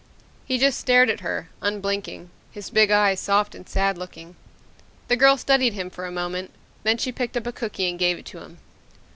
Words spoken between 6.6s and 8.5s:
then she picked up a cookie and gave it to